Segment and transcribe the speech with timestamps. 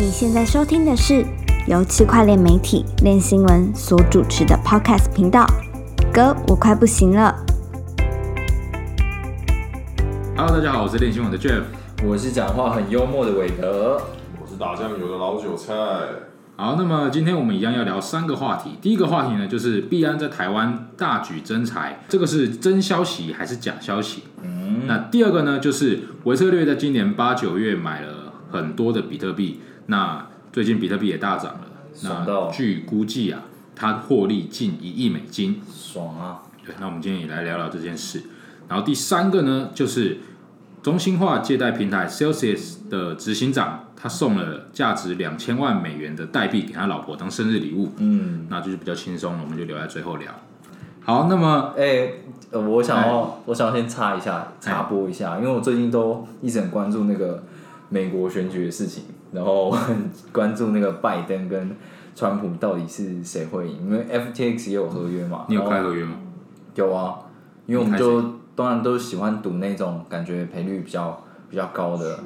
[0.00, 1.22] 你现在收听的是
[1.66, 5.46] 由区块链媒体链新闻所主持的 Podcast 频道。
[6.10, 7.36] 哥，我快不行了。
[10.34, 11.64] Hello，大家好，我是练新闻的 Jeff。
[12.02, 14.00] 我是讲话很幽默的韦德。
[14.40, 15.74] 我是打酱油的老韭菜。
[16.56, 18.78] 好，那么今天我们一样要聊三个话题。
[18.80, 24.22] 第一个话题呢，就是币安在台湾大举增财，这个是真消息还是假消息？
[24.42, 29.60] 嗯，那第二个呢，就是维策略在今年八九月买了很多的比特币，
[29.90, 31.60] 那最近比特币也大涨了。
[32.04, 33.42] 那据估计啊，
[33.74, 35.60] 它获利近一亿美金。
[35.68, 36.42] 爽啊！
[36.64, 38.22] 对，那我们今天也来聊聊这件事。
[38.68, 40.18] 然后第三个呢，就是
[40.80, 47.90] 中心化借贷平台 Celsius 的执行长，他送了价值两千万美元的代币给他老婆当生日礼物。
[47.98, 50.32] 嗯，那就是比较轻松了，我们就留在最后聊。
[51.02, 52.12] 好，那么哎、
[52.52, 57.42] 呃，我想哎要，我想要先插一下，插播一下，因为我最近都一直很关注那个
[57.88, 59.02] 美国选举的事情，
[59.32, 61.76] 然后我很关注那个拜登跟
[62.14, 65.46] 川普到底是谁会赢，因为 FTX 也有合约嘛。
[65.48, 66.16] 你有开合约吗？
[66.74, 67.18] 有啊，
[67.66, 68.22] 因为我们就
[68.54, 72.18] 当然都喜欢赌那种感觉赔率比较比较高的，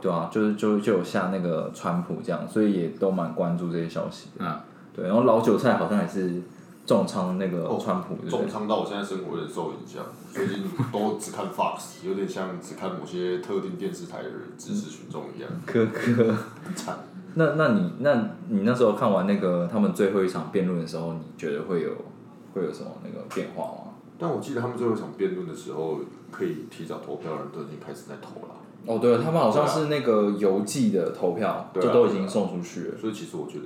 [0.00, 4.44] 对啊，就是就就有下那个川普这样，所以也都蛮关注这些消息的。
[4.44, 4.56] 嗯，
[4.94, 6.42] 对，然后老韭菜好像也是
[6.86, 8.30] 重仓那个哦川普，对不对？
[8.30, 16.34] 重仓到我现在生活有点受影响，最近都只看 Fox，有点像只看某些特定电视台的人支持群众一样， 科科，
[16.76, 16.96] 惨。
[17.34, 18.14] 那那你那
[18.48, 21.90] 你那时候看完那个他们最后一场辩论的时候，你觉得会有
[22.54, 23.92] 会有什么那个变化吗？
[24.18, 28.54] 但我记得他们最后一场辩论的时候，可以提早投票的人都已经开始在投了，
[28.86, 32.98] 哦，对，他们好像是那个邮寄的投票，就都已经送出去了。
[32.98, 33.64] 所以其实我觉得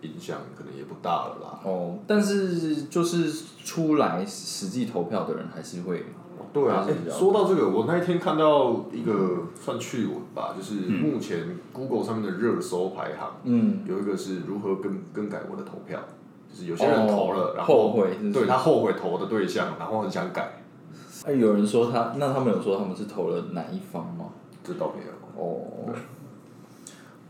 [0.00, 1.60] 影响可能也不大了啦。
[1.64, 3.30] 哦，但是就是
[3.62, 6.06] 出来实际投票的人还是会，
[6.54, 16.00] 对啊，说到这个，我那一天看到一个算趣闻吧，就是目前 Google 上面的热搜排行，嗯，有一个是如何更更改我的投票，
[16.50, 20.62] 就是有些人投了，哦然后后悔对他后悔投的对象，然后很想改，
[21.24, 24.26] 哎，有人说他，那他们有说他们是投了哪一方吗？
[24.64, 25.12] 这倒没有。
[25.34, 25.92] 哦，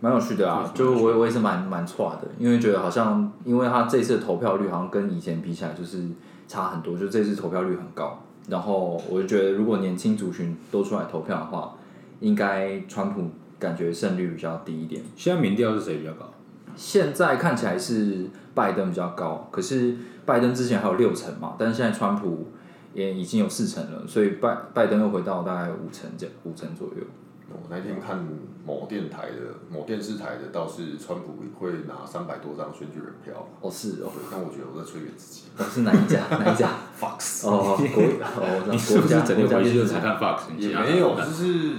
[0.01, 6.03] 蛮有趣的啊，就我我也是蛮蛮错的，因为觉得好像，因为他这次的投票率好像跟以前比起来就是
[6.49, 11.77] 差很多，就这次投票率很高，然后我就觉得如果年轻族群都出来投票的话，
[12.19, 15.01] 应该川普感觉胜率比较低一点。
[15.15, 16.29] 现在民调是谁比较高？
[16.75, 19.95] 现在看起来是拜登比较高，可是
[20.27, 22.49] 拜登之前还有六成嘛，但是现在川普
[22.93, 27.05] 也已经有四成了，所以拜拜登又回到大概五成这样五成左右。
[27.53, 28.19] 我那天看
[28.65, 35.43] 某电台的某电视台的，倒是川普会拿三百多张选举人票，哦是哦，对，但我觉得我在催眠自己。
[35.59, 36.71] 哦是哪一家哪一家？
[36.99, 38.03] Fox 哦，国
[38.43, 40.55] 哦，你是不是整天回去就只看 Fox？
[40.57, 41.73] 也没有，看就是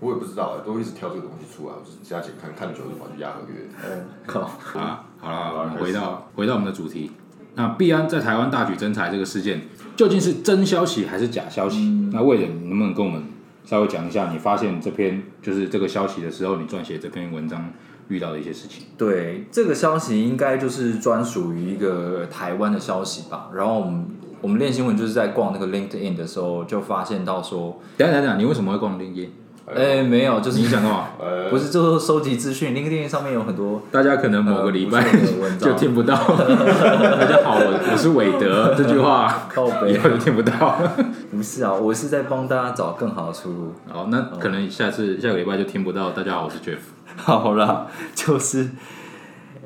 [0.00, 3.68] 我也不知道，都一直挑这个东西出来，我就是加减看看久就跑去压合约。
[4.26, 4.40] 好
[4.80, 7.12] 啦，好了，我们回到回到我们的主题。
[7.54, 9.62] 那币安在台湾大举增财这个事件，
[9.96, 11.90] 究竟是真消息还是假消息？
[12.12, 13.20] 那魏仁，你能不能跟我们
[13.68, 17.70] 稍微讲一下，你发现这篇就是这个消息的时候，你撰写这篇文章
[18.08, 18.84] 遇到的一些事情？
[18.96, 23.50] 对，这个消息应该就是专属于一个台湾的消息吧。
[23.54, 24.06] 然后我们
[24.40, 29.28] 我们练新闻就是在逛那个 LinkedIn 的时候，就发现到说，等等下，你为什么会逛 LinkedIn？
[29.74, 31.08] 哎，没有，就是你想干嘛？
[31.20, 35.04] 呃， 不是就是收集资讯，LinkedIn 上面有很多大家可能某个礼拜、
[35.58, 36.14] 就听不到。
[36.16, 40.78] 大家好，我我是韦德，这句话 靠北以后就听不到。
[41.30, 43.72] 不是啊，我是在帮大家找更好的出路。
[43.88, 46.10] 好，那可能下次下个礼拜就听不到。
[46.12, 46.78] 大家好，我是 Jeff。
[47.16, 48.68] 好啦，就是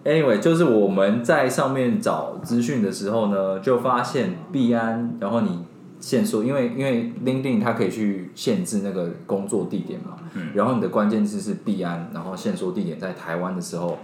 [0.04, 5.64] ，anyway，就是我们在上面找资讯的时候呢，就发现币安，然后你
[6.02, 10.18] 限缩，因为因为 LinkedIn 它可以去限制那个工作地点嘛，
[10.52, 13.98] 然后你的关键字是币安，然后限缩地点在台湾的时候，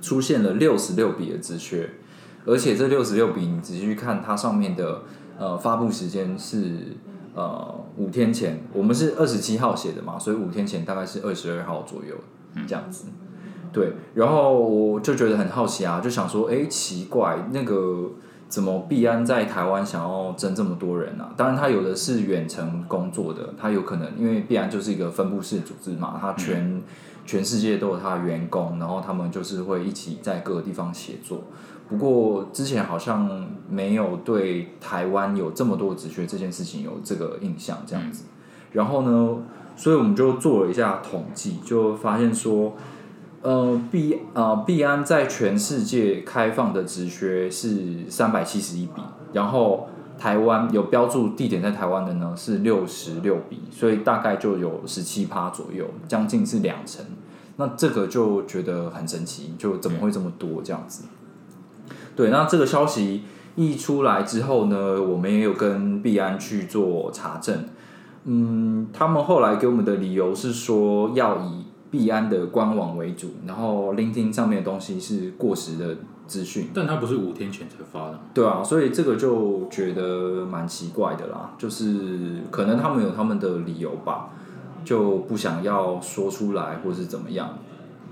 [0.00, 1.90] 出现了六十六笔的职缺，
[2.44, 5.02] 而且这六十六笔你仔细去看它上面的
[5.36, 6.96] 呃发布时间是
[7.34, 12.14] 呃五天前，我们是二十七号写的嘛，所以五天前大概是二十二号左右
[12.68, 13.06] 这样子。
[13.72, 18.10] 对，然后我就觉得很好奇啊，就想说，哎，奇怪，那个
[18.48, 21.32] 怎么币安在台湾想要争这么多人啊？
[21.36, 26.80] 当然，他有的是远程工作的，他有可能因为币安就是一个分布式组织嘛，他全、
[27.26, 31.42] 全世界都有他的员工，然后他们就是会一起在各个地方协作。
[31.88, 38.24] 不过之前好像没有对台湾有这么多职缺这件事情有这个印象，这样子。
[38.72, 39.38] 然后呢，
[39.76, 42.74] 所以我们就做了一下统计，就发现说，
[43.46, 49.00] 呃，币呃币安在全世界开放的直缺是三百七十一笔，
[49.32, 49.88] 然后
[50.18, 57.04] 台湾有标注地点在台湾的呢是六十六笔，所以大概就有十七趴左右，将近是两成。
[57.54, 61.04] 那这个就觉得很神奇，就怎么会这么多这样子？
[62.16, 63.22] 对，那这个消息
[63.54, 67.64] 一出来之后呢，我们也有跟币安去做查证。
[68.24, 75.96] 嗯，他们后来给我们的理由是说，要以币安的官网为主，然后 LinkedIn 上面的东西是过时的
[76.26, 76.68] 资讯。
[76.74, 78.20] 但他不是五天前才发的吗？
[78.34, 84.30] 对啊，所以这个就觉得蛮奇怪的啦，就是可能他们有他们的理由吧，
[84.84, 87.58] 就不想要说出来，或是怎么样。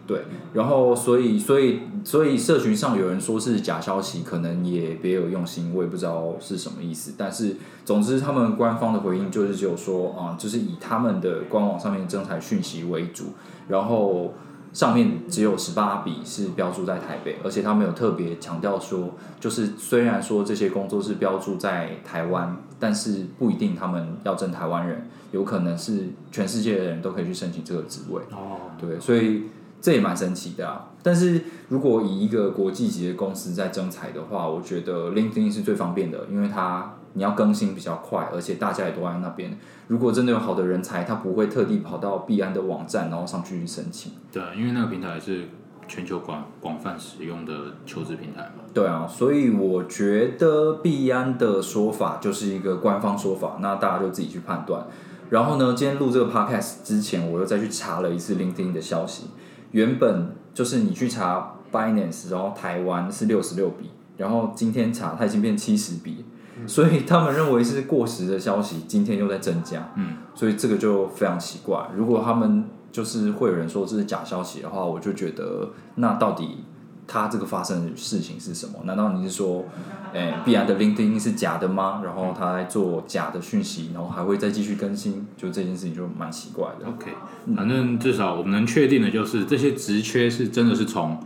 [0.06, 0.22] 对，
[0.52, 7.14] 然后所以所以所以社群上有人说是假消息，可能也别有用心，我也不知道是什么意思。
[7.16, 13.28] 但是总之，他们官方的回应就是只有说啊，就是以他们的官网上面征才讯息为主，
[13.68, 14.34] 然后
[14.74, 28.20] 上面只有十八笔是标注在台北，而且他们有特别强调说，就是虽然说这些工作是标注在台湾，但是不一定他们要征台湾人，有可能是全世界的人都可以去申请这个职位。
[28.32, 29.44] 哦，对，所以
[29.84, 30.88] 这也蛮神奇的啊。
[31.02, 39.58] 但是如果以一个国际级的公司在征才的话，我觉得 LinkedIn 是最方便的，因为它你要更新比较快，而且大家也都在那边。
[39.88, 44.12] 如果真的有好的人才，他不会特地跑到币安的网站，然后上去申请。
[44.32, 45.44] 对啊，因为那个平台是
[45.86, 47.52] 全球广广泛使用的
[47.84, 48.64] 求职平台嘛。
[48.72, 54.86] 对啊，所以我觉得币安的说法就是一个官方说法，那大家就自己去判断。
[55.28, 59.24] 然后呢，今天录这个 podcast 之前，我又再去查了一次 LinkedIn 的消息。
[59.74, 66.24] 原本就是你去查 Binance，然后台湾是六十六笔，然后今天查它已经变七十笔，
[66.64, 69.90] 所以他们认为是过时的消息，今天又在增加。
[69.96, 71.88] 嗯，所以这个就非常奇怪。
[71.96, 76.62] 如果他们就是会有人说这是假消息的话，我就觉得那到底
[77.06, 78.78] 他这个发生的事情是什么？
[78.84, 79.64] 难道你是说，
[80.12, 82.00] 诶、必然的 LinkedIn 是假的吗？
[82.04, 85.26] 然后他在做假的讯息，然后还会再继续更新？
[85.36, 86.88] 就这件事情就蛮奇怪的。
[86.88, 87.12] OK，
[87.54, 91.18] 反正至少我们能确定的就是这些职缺是真的是从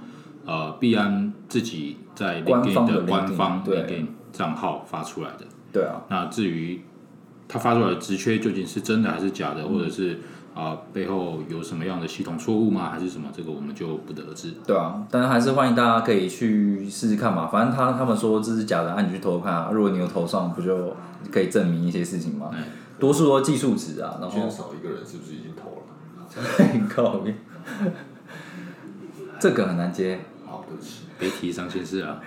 [0.45, 5.47] 呃必安自己在官 LinkedIn 方的的官方对 LinkedIn 账号发出来的。
[5.73, 6.83] 对啊，那至于
[7.47, 10.19] 他发出来的职缺究竟是真的还是假的，嗯或者是
[10.55, 12.91] 啊、背后有什么样的系统错误吗？
[12.91, 13.29] 还是什么？
[13.33, 14.53] 这个我们就不得而知。
[14.67, 17.47] 对啊，但是还是欢迎大家可以去试试看嘛。
[17.47, 19.71] 反正他他们说这是假的，那、你去投投看啊。
[19.73, 20.97] 如果你有投上，不就
[21.31, 22.51] 可以证明一些事情吗？
[22.53, 22.63] 嗯
[22.99, 26.89] 多数都技术值啊，然后缺少一个人是不是已经投了？
[26.93, 27.39] 靠边，
[29.39, 30.19] 这个很难接。
[30.45, 31.05] 好，对不起。
[31.17, 32.21] 别提伤心事啊，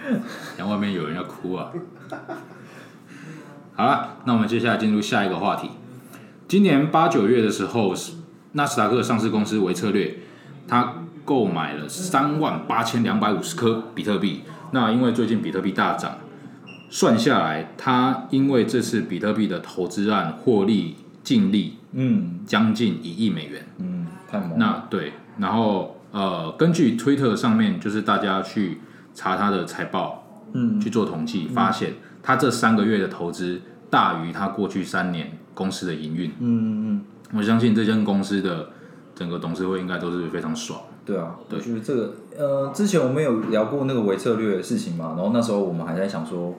[0.55, 1.73] 然后外面有人要哭啊。
[3.75, 5.71] 好了，那我们接下来进入下一个话题。
[6.51, 7.95] 今年八九月的时候，
[8.51, 10.17] 纳斯达克上市公司维策略，
[10.67, 14.41] 它购买了三万八千两百五十颗比特币。
[14.71, 16.17] 那因为最近比特币大涨，
[16.89, 23.65] 算下来，它因为这次比特币的投资案获利净利嗯将近一亿美元。
[23.77, 24.59] 嗯，太猛。
[24.59, 28.81] 那对，然后呃，根据推特上面，就是大家去
[29.13, 36.31] 查他的财报，嗯去做统计，发现他这三个月的投资大于他过去三年公司的营运。
[36.39, 37.01] 嗯嗯，
[37.33, 38.69] 我相信这间公司的
[39.15, 40.79] 整个董事会应该都是非常爽。
[41.05, 41.57] 对啊，对。
[41.59, 46.55] 我觉得这个呃，之前我们有聊过那个微策略的事情嘛，然后那时候我们还在想说，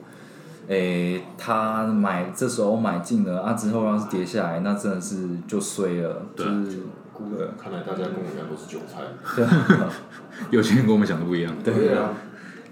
[0.67, 6.77] 诶，他买这时候买进了啊，之后要是跌下来，那真的是就衰了，就对是
[7.37, 7.47] 对。
[7.57, 9.01] 看来大家跟我一样都是韭菜。
[9.35, 9.45] 对
[10.51, 11.53] 有些人跟我们想的不一样。
[11.63, 12.09] 对啊，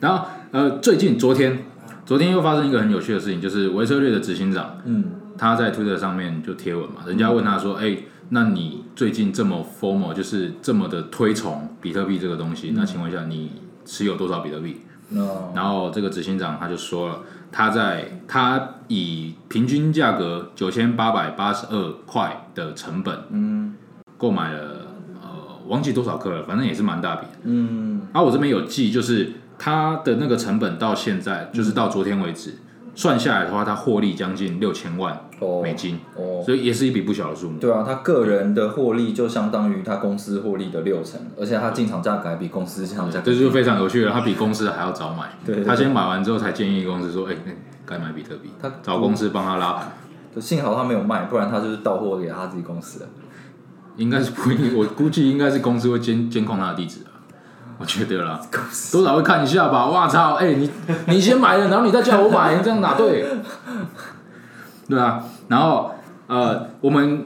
[0.02, 1.64] 然后呃，最近昨天
[2.06, 5.06] 昨天又发生一个很有趣的事情，就是维策略的执行长嗯
[5.42, 7.98] 他在 Twitter 上面就贴文嘛，人家问他说：“哎、
[8.30, 17.20] 那你最近这么 formal，就是这么的推崇比特币这个东西，那请问一下，你持有多少比特币？”那然后这个执行长他就说了，
[17.52, 23.74] 他在他以平均价格九千八百八十二块的成本嗯。
[24.20, 24.86] 购买了
[25.24, 25.30] 呃
[25.66, 27.24] 忘记多少颗了，反正也是蛮大笔。
[27.24, 27.40] 的。
[27.46, 28.04] 嗯。
[28.14, 32.54] 啊，我这边有记，就是他的那个成本到现在，就是到昨天为止，
[32.94, 35.20] 算下来的话，他获利将近六千万哦
[35.64, 36.44] 美金，哦。
[36.46, 37.60] 所以也是一笔不小的数目。
[37.60, 43.32] 对啊，他个人的获利就相当于他公司获利的六成，而且他进场价格还比公司进场价格。
[43.32, 45.32] 这就非常有趣了，他比公司还要早买。
[45.66, 47.56] 他先买完之后才建议公司说：“哎、哎
[47.86, 49.92] 该买比特币。”他找公司帮他拉盘，
[50.42, 53.10] 幸好他没有卖，不然他就是到货给他自己公司了。
[53.98, 57.12] 应该是不会，我估计应该是公司会监监控他的地址啊。
[57.82, 58.40] 我觉得啦，
[58.92, 59.88] 多少会看一下吧。
[59.88, 60.70] 哇操，哎、你
[61.08, 63.26] 你先买了，然后你再叫我买，这样哪对？
[64.88, 65.92] 对啊，然后
[66.28, 67.26] 呃，我们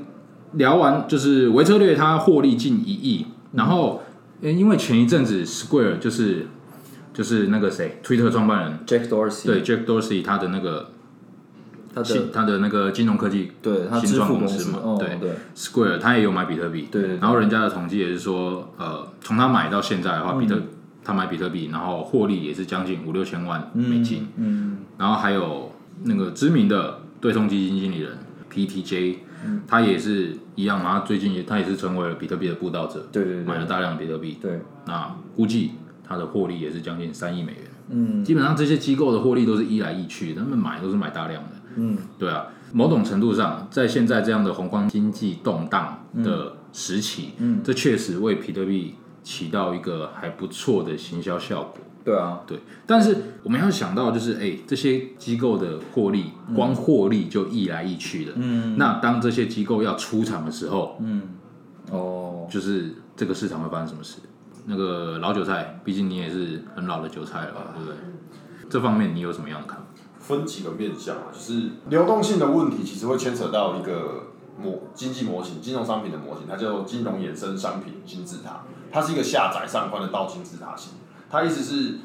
[0.53, 4.01] 聊完就是维策略它获利近一亿，然后、
[4.41, 6.47] 呃因为前一阵子 Square 就是
[7.13, 8.79] 就是那个谁，Twitter 创办人。
[8.87, 10.89] Jack Dorsey，对 Jack Dorsey 他的那个
[11.93, 15.17] 他的他的那个金融科技对他新创支付公公司嘛，哦对。
[15.21, 15.31] 对。
[15.55, 20.39] Square 他也有买比特币，对然后人家的统计也是说，呃，从他买到现在的话，嗯。
[20.39, 20.59] 比特
[21.03, 24.79] 他买比特币，然后获利也是将近五六千万美金，嗯。
[24.97, 25.71] 然后还有
[26.03, 28.15] 那个知名的对冲基金经理人
[28.53, 29.15] PTJ，、
[29.65, 29.87] 他嗯。
[29.87, 33.43] 也是一样嘛，他最近也他也是成为了比特币的布道者，对对对。
[33.43, 35.71] 买了大量的比特币，对，那估计
[36.07, 37.61] 他的获利也是将近三亿美元。
[37.89, 38.23] 嗯。
[38.23, 41.49] 基本上这些机构的获利都是一来一去，他们买都是买大量的。
[41.77, 41.97] 嗯。
[42.19, 47.61] 对啊，某种程度上，在现在这样的宏观经济动荡的时期，嗯。
[47.63, 51.77] 这确实为比特币起到一个还不错的行销效果。
[52.05, 58.33] 对啊，对，但是我们要想到，就是哎，这些机构的获利，光获利就一来一去的。
[58.35, 61.23] 嗯那当这些机构要出场的时候，嗯
[61.89, 64.19] 哦，就是这个市场会发生什么事？
[64.67, 67.97] 那个老韭菜，毕竟你也是很老的韭菜了吧，对不对？
[68.69, 69.85] 这方面你有什么样的看法？
[70.19, 74.27] 分几个面向啊，就是流动性的问题，其实会牵扯到一个
[74.61, 80.93] 模经济模型、金融商品的模型，它叫做金融衍生商品金字塔，它是一个下载上宽的倒金字塔型。
[81.29, 81.99] 它意思是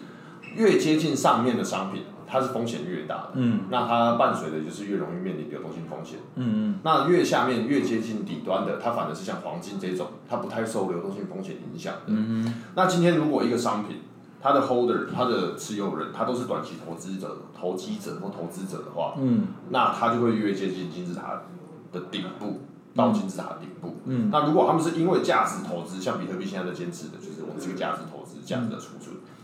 [0.56, 3.60] 越接近上面的商品，它是风险越大的，嗯。
[3.70, 6.18] 那它伴随的就是越容易面临流动性风险。
[6.36, 6.74] 嗯嗯。
[6.82, 12.00] 那越下面越接近底端的，它反而是像黄金这种，它不太受流动性风险影响的。
[12.06, 12.54] 嗯嗯。
[12.74, 13.98] 那今天如果一个商品，
[14.42, 19.48] 它的 holder、它的持有人，他都是短期投资者、投机者或投资者的话，嗯。
[19.68, 21.42] 那它就会越接近金字塔
[21.92, 22.62] 的顶部，
[22.94, 23.98] 到金字塔顶部。
[24.06, 24.30] 嗯。
[24.32, 28.99] 那如果他们是因为价值投资，像比特币现在在坚持的，就是我们这个价值投资、价值的储存，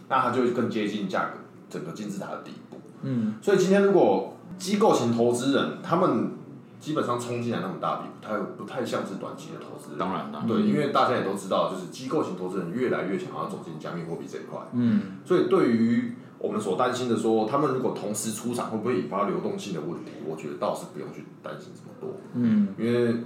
[0.09, 2.81] 那它就会更接近价格整个金字塔的底部。
[3.03, 3.35] 嗯。
[3.43, 6.33] 所以今天如果机构型投资人，他们
[6.79, 9.99] 基本上冲进来那么大笔，不太不太像是短期的投资人。
[9.99, 15.19] 当然，当然，对，因为大家也都知道，就是机构型投资人越来越想要走进加密货币这一块，嗯。
[15.25, 20.13] 所以对于我们所担心的说，他们如果同时出场，会不会引发流动性的问题？
[20.27, 22.69] 我觉得倒是不用去担心这么多，嗯。
[22.79, 23.25] 因为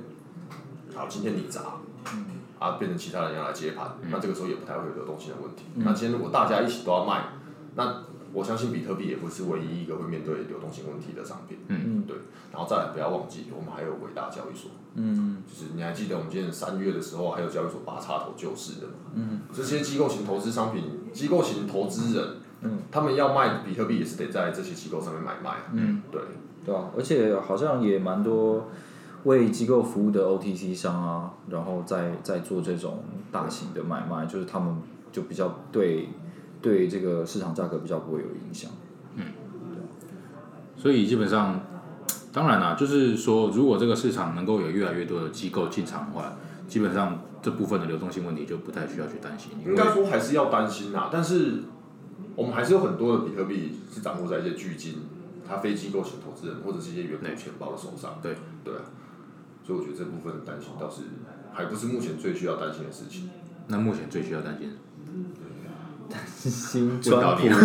[0.95, 1.61] 好，今天你砸，
[2.61, 5.65] 啊，变成其他人要来接盘，那这个时候也不太会有流动性的问题。
[5.77, 7.31] 那今天如果大家一起都要卖，
[7.75, 11.59] 那我相信比特币也不是唯一一个会面对流动性问题的商品。
[11.69, 12.17] 嗯对，
[12.53, 14.71] 然后再来不要忘记，我们还有伟大交易所。
[14.95, 18.95] 嗯就是你还记得我们今年三月的时候，还有交易所拔插头救市的嘛？
[19.15, 25.57] 嗯，这些机构型投资商品、机构型投资人，嗯，他们要卖比特币也是得在这些机构上面买卖。
[25.73, 26.21] 嗯，对，
[26.65, 28.69] 对啊，而且好像也蛮多
[29.25, 34.77] 为机构服务的 OTC 商啊，然后在在做这种大型的买卖，就是他们
[35.13, 36.09] 就比较对
[36.63, 38.71] 对这个市场价格比较不会有影响。
[39.17, 39.25] 嗯
[40.77, 41.61] 所以基本上，
[42.33, 46.33] 当然啦，就是说，如果这个市场能够有越来越多的机构进场的话，
[46.67, 49.53] 基本上这部分的流动性问题就不太需要去担心。
[49.67, 51.65] 应该说还是要担心啊，但是
[52.35, 54.95] 我们还是有很多的比特币是掌握在一些巨金、
[55.47, 58.19] 它非机构型投资人或者是一些远古钱包的手上。
[58.23, 58.35] 对
[58.65, 58.81] 对啊，
[59.65, 61.03] 所以我觉得这部分的担心倒是
[61.53, 63.31] 还不是目前最需要担心的事情。
[63.69, 64.77] 那目前最需要担心，
[66.37, 67.57] 新问到你了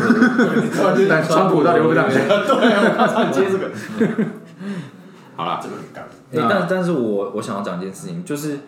[0.61, 2.27] 你突然间但川普到底会不会当选？
[2.27, 3.71] 对，我刚才接这个，
[5.35, 6.05] 好啦，这个很干。
[6.31, 8.59] 诶但但是我我想要讲一件事情，就是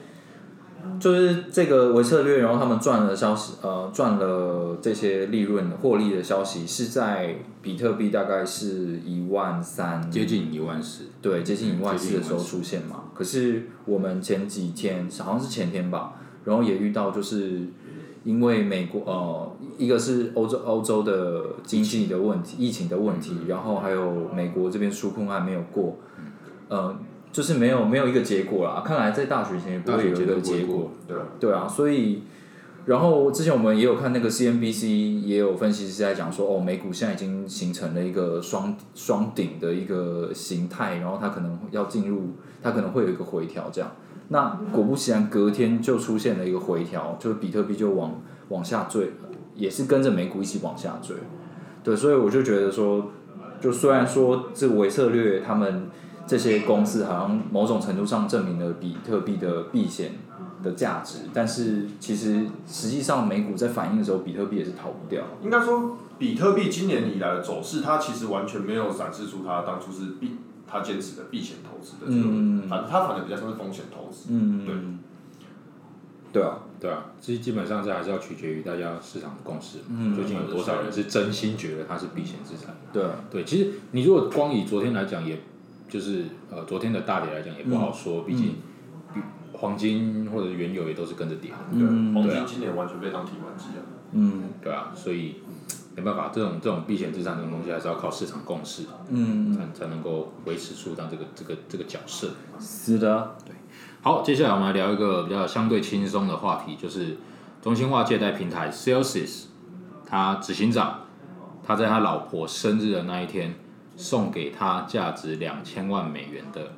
[0.99, 13.03] 就是这个维策略，然后他们赚了消息，呃，赚了这些利润获利的消息，是在比特币大概是一万三，接近一万四，对，接近一万四的时候出现嘛。
[13.13, 16.13] 可是我们前几天好像是前天吧，
[16.45, 17.67] 然后也遇到就是
[18.23, 25.97] 因为美国呃，一个是欧洲欧洲的经济的问题、疫情的问题，然后还有美国这边纾困案没有过，
[26.69, 26.97] 呃，
[27.37, 28.81] 就是没有没有一个结果啦。
[28.83, 30.89] 看来在大学前也不会有一个结果。
[31.07, 32.23] 对啊，对啊，所以，
[32.87, 42.31] 然后之前我们也有看那个 CNBC 也有分析师在讲说，哦，美股现在已经形成了一个双双顶的一个形态，然后它可能要进入，
[42.63, 43.91] 它可能会有一个回调这样。
[44.29, 49.11] 那果不其然，隔天就出现了一个回调，就是比特币就往往下坠，
[49.53, 51.15] 也是跟着美股一起往下坠。
[51.83, 53.11] 对，所以我就觉得说，
[53.61, 55.87] 就虽然说这个维策略他们
[56.27, 60.11] 这些公司好像某种程度上证明了比特币的避险
[60.61, 65.23] 的价值，但是其实实际上美股在反应的时候，比特币也是逃不掉。
[65.41, 70.35] 应该说，比特币今年以来的走势，它其实完全没有展示出它当初是避
[70.67, 72.67] 它坚持的避险投资的这个，嗯。
[72.67, 74.27] 反它反而比较像是风险投资。
[74.29, 74.75] 嗯，对，
[76.33, 80.13] 对啊，对啊，基基本上这还是要取决于大家市场的共识，嗯。
[80.17, 82.75] 究竟有多少人是真心觉得它是避险资产。
[82.91, 83.03] 对。
[83.03, 85.39] 啊，对，其实你如果光以昨天来讲，也
[85.87, 88.55] 就是呃昨天的大跌来讲，也不好说，毕竟
[89.53, 93.83] 黄金或者原油也都是跟着跌的，对，黄金今年完全被当提款机了。
[94.11, 94.43] 嗯。
[94.61, 95.37] 对啊，所以
[95.95, 102.29] 没办法，这种这种避险资产这种东西还是要靠市场共识，嗯，才才能够维持住当这个这个这个角色。
[102.59, 103.55] 是的，对。
[104.01, 107.17] 好，接下来我们来聊一个比较相对轻松的话题，就是
[107.61, 109.45] 中心化借贷平台 Celsius，
[110.05, 111.01] 他执行长，
[111.65, 113.55] 他在他老婆生日的那一天，
[113.97, 116.71] 送给他价值两千万美元的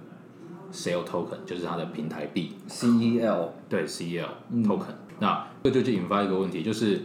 [0.73, 2.55] Sale Token，就是他的平台币。
[2.67, 4.25] C E L 对 CEL
[4.63, 7.01] token，、那这就就引发一个问题，就是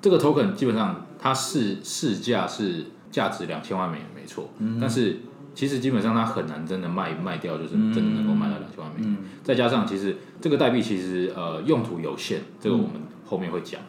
[0.00, 4.50] 这个 token 基本上它市市价是价值两千万美元，没错，
[4.80, 5.20] 但是
[5.54, 9.16] 其实基本上它很难真的卖卖掉，就是真的能够卖到两千万美元。
[9.44, 12.92] 再加上其实这个代币其实呃用途有限，这个我们
[13.24, 13.80] 后面会讲。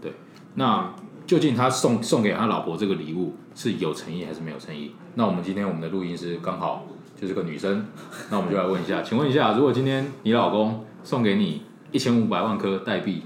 [0.00, 0.12] 对，
[0.56, 0.92] 那
[1.26, 4.94] 究竟他送送给他老婆这个礼物是有诚意还是没有诚意？
[5.14, 6.86] 那我们今天我们的录音师刚好
[7.18, 7.86] 就是个女生，
[8.30, 13.22] 那我们就来问一下，请问一下，如果今天你老公送给你一千五百万颗代币，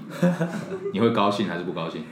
[0.93, 2.03] 你会高兴还是不高兴？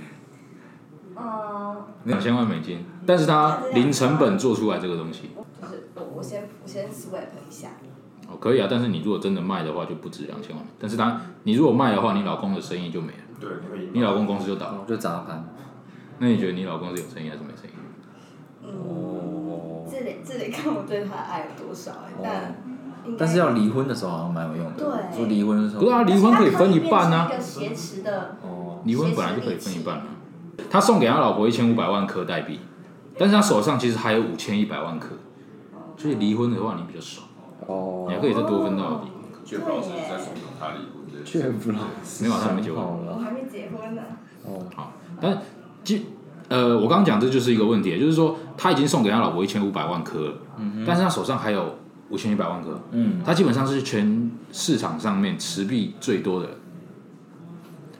[1.15, 5.29] 嗯，两千万美金，但是他零成本做出来这个东西，
[5.61, 7.69] 就是我我先我先 swap 一下，
[8.27, 8.67] 哦，可以啊。
[8.69, 10.65] 但是你如果真的卖的话，就不止两千万。
[10.79, 13.49] 但是他你如果卖的话，你老公的生意就没了，对，
[13.93, 14.85] 你老公公司就倒了。
[14.87, 15.47] 就砸盘。
[16.19, 17.73] 那你觉得你老公是有生意还是没生意？
[18.63, 22.55] 嗯，这得这得看我对他的爱有多少哎、但
[23.17, 24.83] 但是要离婚的时候好像蛮有用的。
[24.83, 25.81] 对说离婚的时候。
[25.81, 30.05] 不是啊，离婚可以分一半啊而且它可以变成一个挟持的，哦，离婚本来就可以分一半啊。
[30.71, 32.61] 他送给他老婆一千五百万颗代币，
[33.17, 35.15] 但是他手上其实还有五千一百万颗，
[35.97, 37.23] 所以离婚的话你比较少，
[37.67, 39.15] 哦你还可以再多分到离婚。
[39.45, 41.23] 就表示在怂恿他离婚的。
[41.23, 41.79] 确不老
[42.21, 44.01] 没有他还没结婚我还没结婚呢。
[44.43, 45.37] 哦，好，但
[45.85, 46.05] 基
[46.49, 50.33] 呃，我刚刚讲这就是一个问题，就是说他已经送给他老婆一千五百万颗了，
[50.85, 51.75] 但是他手上还有
[52.09, 56.49] 五千一百万颗，嗯，他基本上是全市场上面持币最多的，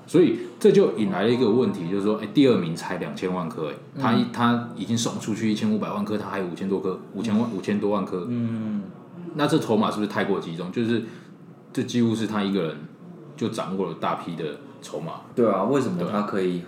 [0.06, 8.84] 所以这就引来了一个问题，就是说，哎，第二名才两千万颗，哎，他一他已经送出去一千五百万颗，他还有五千多颗，五千万五千多万颗，嗯，
[9.34, 10.72] 那这筹码是不是太过集中？
[10.72, 11.04] 就是
[11.74, 12.78] 这几乎是他一个人
[13.36, 14.46] 就掌握了大批的
[14.84, 15.14] 筹码。
[15.34, 16.62] 对啊，为什么对他可以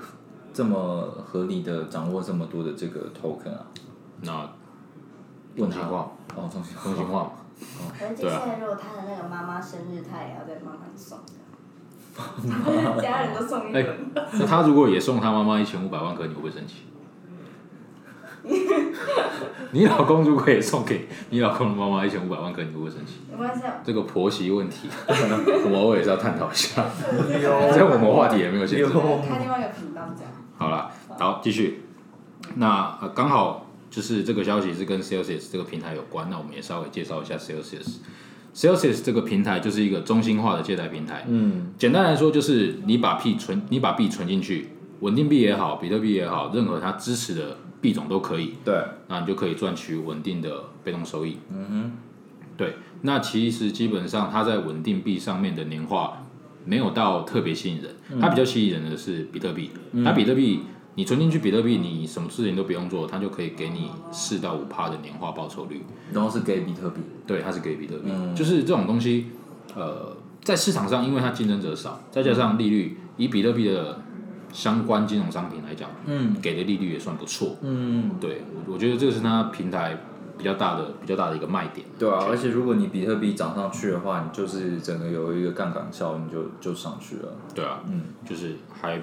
[0.57, 3.67] 这么合理的掌握这么多的这个 token 啊？
[4.21, 4.49] 那
[5.55, 7.31] 问心化，哦，中心中心化嘛，
[7.99, 11.19] 可是接对啊下来如果他的那个妈妈生日，他也要再慢慢送，
[12.99, 14.11] 家人都送一哎轮。
[14.15, 16.87] 那他如果也送他妈妈一千五百万颗，你会不会生气？
[19.71, 23.19] 你老公如果也送给你老公的妈妈一千五百万颗，你会不会生气？
[23.29, 26.83] 没关系啊，这个婆媳问题， 我们偶尔也是要探讨一下。
[27.37, 28.85] 这样我们话题也没有限制。
[28.87, 30.25] 开另外一个频道讲。
[30.57, 31.83] 好了，好，继续。
[32.55, 37.97] 那呃刚好就是这个消息是跟 Celsius 这个平台有关，那我们也稍微介绍一下 Celsius。
[38.53, 41.25] Celsius 这个平台就是一个中心化的借贷平台。
[41.27, 44.69] 嗯，简单来说，就是你把币存，你把币存进去，
[45.01, 51.37] 稳定币也好，比特币也好，任何它支持的币种都可以，对，那你就可以赚取稳定的被动收益。
[51.51, 51.91] 嗯哼，
[52.57, 52.77] 对。
[53.03, 56.25] 那其实基本上它在稳定币上面的年化
[56.67, 59.71] 没有到特别吸引人，它比较吸引人的是比特币。
[60.03, 60.61] 它比特币
[60.95, 65.81] 你存进去比特币，你什么事情都不用做，它就可以给你四到五趴的年化报酬率。
[66.11, 69.27] 然后是给比特币，对，它是给比特币，就是这种东西，
[69.75, 74.01] 呃，在市场上，因为它竞争者少，再加上利率，以比特币的
[74.51, 76.35] 相关金融商品来讲，嗯。
[76.41, 77.57] 给的利率也算不错。
[77.61, 79.97] 嗯，对，我我觉得这个是它平台
[80.37, 81.85] 比较大的、比较大的一个卖点。
[81.97, 87.35] 对啊，而且如果你比特币涨上去的话，你就是整个有一个杠杆效应就就上去了。
[87.55, 89.01] 对啊，嗯，就是还，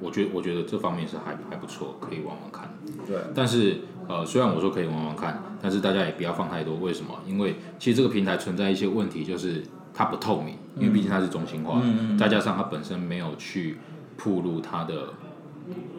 [0.00, 2.68] 我觉得我觉得这方面是还还不错，可以玩玩看。
[3.06, 6.76] 对，但是呃，虽然我说可以玩玩看，但是大家也不要放太多。
[6.76, 7.14] 为什么？
[7.26, 9.62] 因为其实这个平台存在一些问题，就是
[9.94, 11.80] 它不透明，因为毕竟它是中心化，
[12.18, 13.78] 再加上它本身没有去
[14.16, 15.08] 铺露它的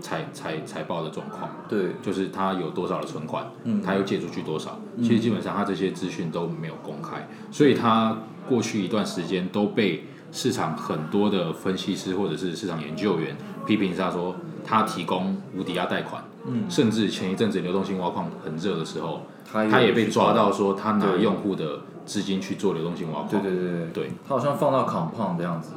[0.01, 25.73] 财财财报的状况，对，就是他有多少的存款，嗯他又借出去多少，其实基本上他这些资讯都没有公开，所以他过去一段时间都被市场很多的分析师或者是市场研究员批评他说他提供无抵押贷款，嗯甚至前一阵子流动性挖矿很热的时候，他他也被抓到说他拿用户的资金去做流动性挖矿，对对对对，对他好像放到 compound 这样子。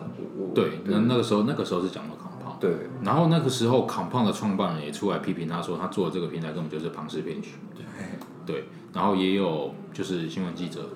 [0.55, 2.22] 对，那那个时候那个时候是讲到 compound。
[2.63, 2.71] 对。
[3.03, 7.51] 然后那个时候，Compound 的创办人也出来批评他说，他做的这个平台根本就是庞氏骗局。
[8.47, 10.89] 对，然后也有就是新闻记者，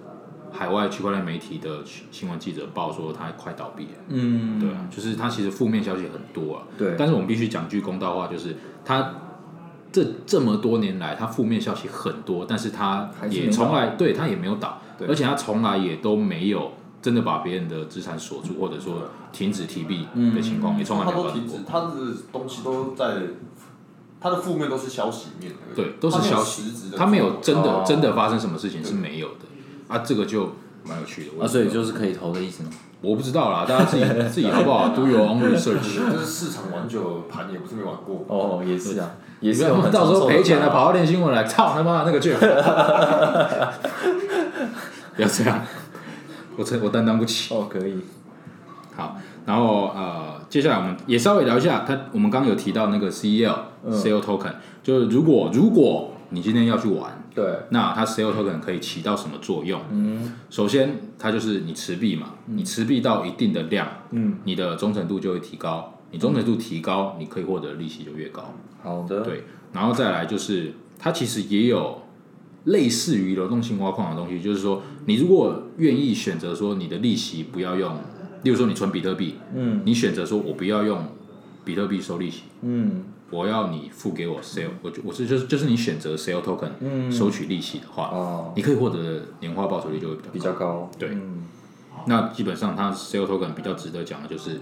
[0.53, 3.91] 海外区块链媒体的新闻记者报说他快倒闭了。
[4.09, 6.63] 嗯，对啊，就是他其实负面消息很多啊。
[6.79, 6.95] 对。
[6.97, 9.15] 但是我们必须讲句公道话，就是他
[9.93, 16.73] 这这么多年来，他负面消息很多，但是他也从来对他也没有倒，而且他从来也都没有
[17.07, 18.95] 真的把别人的资产锁住，或者说
[19.31, 21.59] 停止提币的情况，也从来没有发生过都停止，。
[21.64, 21.87] 他的
[22.33, 23.19] 东西都在，
[24.21, 29.45] 他的负面都是消息面，对，都是消息他没有真的、哦真的发生什么事情是没有的
[29.87, 30.51] 啊，这个就
[30.83, 31.31] 蛮有趣的。
[31.38, 32.71] 我啊，所以就是可以投的意思吗？
[33.01, 36.11] 我不知道啦，大家自己 自己好不好？Do your own research。
[36.12, 38.25] 就是市场玩久了，盘也不是没玩过。
[38.27, 42.40] 哦，也是啊，也你不要是我们到时候赔钱了，跑到练新闻来，操他妈的那个 Jeff，
[45.14, 45.62] 不要这样，
[46.57, 47.55] 我承我担当不起。
[47.55, 47.95] 哦，可以，
[48.95, 53.92] 好，然后呃，接下来我们也稍微聊一下，他我们刚刚有提到那个 CEL、嗯。
[53.92, 59.81] Sale Token，就是如果如果你今天要去玩，对，那它 Sale Token 可以起到什么作用？
[59.90, 60.33] 嗯。
[60.51, 68.55] 首先，它就是你持币嘛，你持币到一定的量，嗯，你的忠诚度就会提高，你忠诚度提高，你可以获得利息就越高。
[68.83, 72.03] 好的，对，然后再来就是它其实也有
[72.67, 77.97] 类似于流动性挖矿的东西，就是说你如果愿意选择说你的利息不要用，
[78.43, 79.83] 例如说你存比特币，嗯。
[79.85, 81.07] 你选择说我不要用
[81.65, 83.05] 比特币收利息，嗯。
[83.29, 91.09] 我要你付给我 sale，我就我是就是就是你选择 sale token 嗯，收取利息的话，哦，你可以获得的年化报酬率就会比较比较高，对。
[91.11, 91.43] 嗯。
[92.07, 94.61] 那基本上它 sale token 比较值得讲的就是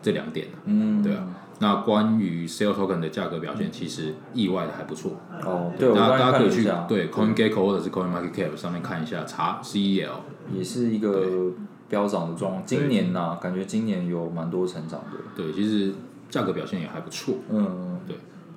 [0.00, 0.52] 这两点了。
[0.66, 1.26] 嗯，对啊。
[1.64, 5.12] 那关于 sale token 的价格表现，其实意外的还不错。
[5.42, 10.10] 哦，对，我大家大家可以去对 CoinGecko 或者是 CoinMarketCap 上面看一下，查 E CEL。
[10.54, 11.50] 也是一个
[11.88, 12.62] 飙涨的状况。
[12.66, 15.16] 今年呐、感觉今年有蛮多成长的。
[15.34, 15.94] 对，其实
[16.28, 17.36] 价格表现也还不错。
[17.48, 18.14] 嗯，对。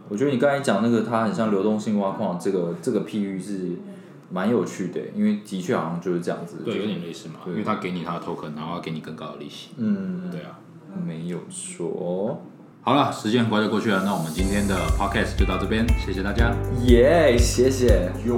[0.09, 3.77] 我觉得你刚才讲那个，它很像流动性挖矿，这个这个譬喻是
[4.29, 6.57] 蛮有趣的，因为的确好像就是这样子。
[6.65, 9.69] 对，有点类似嘛，因为他给你他的 token，然后要给你更高的利息。
[9.77, 10.59] 嗯，对啊。
[11.05, 12.41] 没有错。
[12.87, 16.55] 好了，时间很快就过去了，那我们今天的 podcast 就到这边，谢谢大家。
[16.85, 18.09] 耶、谢谢。
[18.25, 18.33] 哟，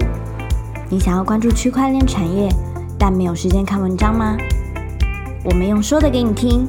[0.89, 2.49] 你想要关注区块链产业，
[2.97, 4.35] 但没有时间看文章吗？
[5.43, 6.67] 我们用说的给你听，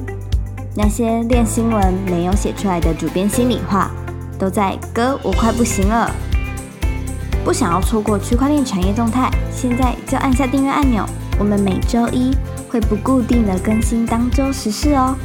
[0.75, 3.89] 那些练新闻没有写出来的主编心里话，
[4.37, 6.11] 都在哥我快不行了。
[7.43, 11.03] 不想要错过区块链产业动态，现在就按下订阅按钮。
[11.39, 12.29] 我们每周一
[12.69, 15.17] 会不固定的更新当周时事哦。